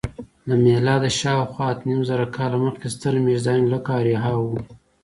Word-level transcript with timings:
له 0.47 0.55
میلاده 0.65 1.09
شاوخوا 1.19 1.65
اتهنیمزره 1.71 2.25
کاله 2.35 2.57
مخکې 2.65 2.87
ستر 2.95 3.13
میشت 3.23 3.43
ځایونه 3.47 3.69
لکه 3.73 3.89
اریحا 4.01 4.31
وو. 4.39 4.59